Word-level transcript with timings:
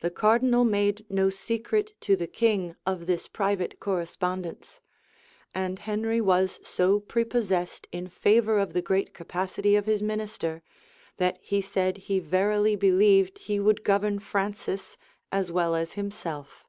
The 0.00 0.10
cardinal 0.10 0.62
made 0.66 1.06
no 1.08 1.30
secret 1.30 1.94
to 2.02 2.16
the 2.16 2.26
king 2.26 2.76
of 2.84 3.06
this 3.06 3.26
private 3.26 3.80
correspondence; 3.80 4.82
and 5.54 5.78
Henry 5.78 6.20
was 6.20 6.60
so 6.62 7.00
prepossessed 7.00 7.86
in 7.90 8.08
favor 8.08 8.58
of 8.58 8.74
the 8.74 8.82
great 8.82 9.14
capacity 9.14 9.74
of 9.74 9.86
his 9.86 10.02
minister, 10.02 10.62
that 11.16 11.38
he 11.40 11.62
said 11.62 11.96
he 11.96 12.18
verily 12.18 12.76
believed 12.76 13.38
he 13.38 13.58
would 13.58 13.84
govern 13.84 14.18
Francis 14.18 14.98
as 15.32 15.50
well 15.50 15.74
as 15.74 15.94
himself. 15.94 16.68